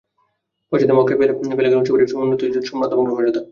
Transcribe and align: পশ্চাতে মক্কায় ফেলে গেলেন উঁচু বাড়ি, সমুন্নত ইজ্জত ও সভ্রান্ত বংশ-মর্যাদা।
পশ্চাতে 0.71 0.93
মক্কায় 0.93 1.17
ফেলে 1.19 1.33
গেলেন 1.59 1.79
উঁচু 1.79 1.91
বাড়ি, 1.93 2.05
সমুন্নত 2.11 2.41
ইজ্জত 2.43 2.63
ও 2.63 2.69
সভ্রান্ত 2.69 2.93
বংশ-মর্যাদা। 2.97 3.41